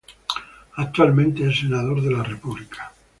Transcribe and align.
Actualmente 0.77 1.47
es 1.47 1.59
senador 1.59 2.01
de 2.01 2.09
la 2.09 2.23
república. 2.23 2.91